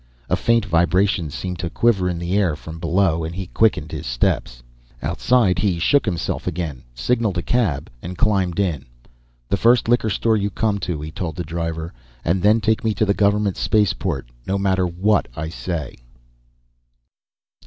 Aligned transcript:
A 0.31 0.35
faint 0.35 0.65
vibration 0.65 1.29
seemed 1.29 1.59
to 1.59 1.69
quiver 1.69 2.09
in 2.09 2.17
the 2.17 2.35
air 2.35 2.55
from 2.55 2.79
below, 2.79 3.23
and 3.23 3.35
he 3.35 3.45
quickened 3.45 3.91
his 3.91 4.07
steps. 4.07 4.63
Outside, 5.03 5.59
he 5.59 5.77
shook 5.77 6.05
himself 6.07 6.47
again, 6.47 6.81
signaled 6.95 7.37
a 7.37 7.43
cab, 7.43 7.87
and 8.01 8.17
climbed 8.17 8.59
in. 8.59 8.87
"The 9.47 9.57
first 9.57 9.87
liquor 9.87 10.09
store 10.09 10.37
you 10.37 10.49
come 10.49 10.79
to," 10.79 10.99
he 11.01 11.11
told 11.11 11.35
the 11.35 11.43
driver. 11.43 11.93
"And 12.25 12.41
then 12.41 12.61
take 12.61 12.83
me 12.83 12.95
to 12.95 13.05
the 13.05 13.13
government 13.13 13.57
space 13.57 13.93
port, 13.93 14.27
no 14.47 14.57
matter 14.57 14.87
what 14.87 15.27
I 15.35 15.49
say!" 15.49 15.97